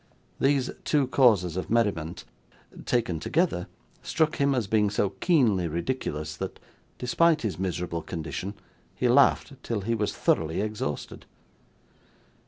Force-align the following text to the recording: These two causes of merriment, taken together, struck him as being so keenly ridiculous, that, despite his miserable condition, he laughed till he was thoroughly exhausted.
These 0.39 0.71
two 0.83 1.05
causes 1.05 1.55
of 1.55 1.69
merriment, 1.69 2.25
taken 2.87 3.19
together, 3.19 3.67
struck 4.01 4.37
him 4.37 4.55
as 4.55 4.65
being 4.65 4.89
so 4.89 5.11
keenly 5.11 5.67
ridiculous, 5.67 6.35
that, 6.37 6.59
despite 6.97 7.43
his 7.43 7.59
miserable 7.59 8.01
condition, 8.01 8.55
he 8.95 9.07
laughed 9.07 9.53
till 9.61 9.81
he 9.81 9.93
was 9.93 10.11
thoroughly 10.17 10.59
exhausted. 10.59 11.27